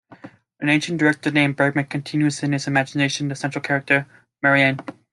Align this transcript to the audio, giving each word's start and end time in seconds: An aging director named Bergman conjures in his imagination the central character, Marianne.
An 0.59 0.67
aging 0.67 0.97
director 0.97 1.29
named 1.29 1.57
Bergman 1.57 1.85
conjures 1.85 2.41
in 2.41 2.53
his 2.53 2.65
imagination 2.65 3.27
the 3.27 3.35
central 3.35 3.61
character, 3.61 4.07
Marianne. 4.41 4.79